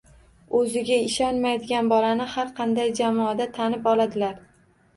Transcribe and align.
O‘ziga 0.59 0.97
ishonmaydigan 1.09 1.91
bolani 1.93 2.27
har 2.37 2.51
qanday 2.63 2.91
jamoada 3.03 3.49
tanib 3.61 3.95
oladilar. 3.95 4.37